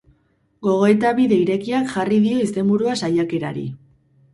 Gogoeta-bide 0.67 1.39
irekiak 1.43 1.95
jarri 1.95 2.21
dio 2.27 2.43
izenburua 2.49 3.01
saiakerari. 3.07 3.73